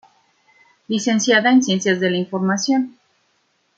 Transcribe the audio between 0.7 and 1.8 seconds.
Licenciada en